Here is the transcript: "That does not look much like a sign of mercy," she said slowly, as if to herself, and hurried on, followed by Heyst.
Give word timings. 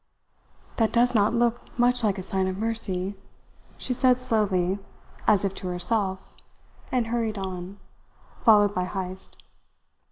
"That 0.77 0.91
does 0.91 1.13
not 1.13 1.31
look 1.31 1.59
much 1.77 2.03
like 2.03 2.17
a 2.17 2.23
sign 2.23 2.47
of 2.47 2.57
mercy," 2.57 3.13
she 3.77 3.93
said 3.93 4.19
slowly, 4.19 4.79
as 5.27 5.45
if 5.45 5.53
to 5.53 5.67
herself, 5.67 6.35
and 6.91 7.05
hurried 7.05 7.37
on, 7.37 7.77
followed 8.43 8.73
by 8.73 8.85
Heyst. 8.85 9.37